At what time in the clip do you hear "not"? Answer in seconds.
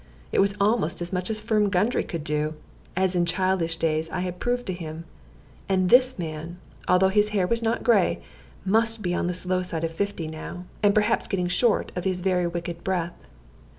7.61-7.83